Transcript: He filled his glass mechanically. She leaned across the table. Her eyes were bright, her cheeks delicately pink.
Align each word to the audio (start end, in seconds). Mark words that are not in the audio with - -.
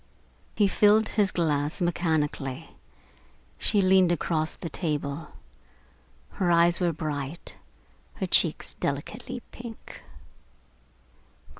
He 0.55 0.67
filled 0.67 1.09
his 1.09 1.31
glass 1.31 1.79
mechanically. 1.79 2.71
She 3.59 3.81
leaned 3.83 4.11
across 4.11 4.55
the 4.55 4.67
table. 4.67 5.33
Her 6.31 6.49
eyes 6.49 6.79
were 6.79 6.91
bright, 6.91 7.55
her 8.15 8.25
cheeks 8.25 8.73
delicately 8.73 9.43
pink. 9.51 10.01